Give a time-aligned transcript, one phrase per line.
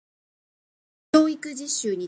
[1.11, 1.97] 教育実習について